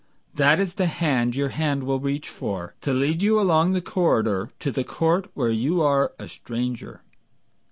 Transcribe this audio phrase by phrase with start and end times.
[0.33, 4.49] That is the hand your hand will reach for, To lead you along the corridor
[4.61, 7.03] To the court where you are a stranger!